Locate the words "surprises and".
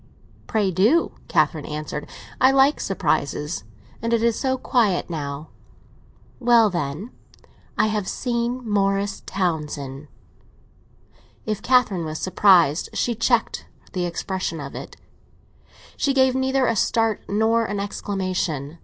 2.79-4.13